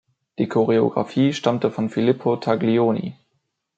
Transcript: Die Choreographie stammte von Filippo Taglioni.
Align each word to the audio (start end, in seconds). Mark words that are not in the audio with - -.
Die 0.39 0.47
Choreographie 0.49 1.31
stammte 1.31 1.69
von 1.69 1.91
Filippo 1.91 2.35
Taglioni. 2.35 3.13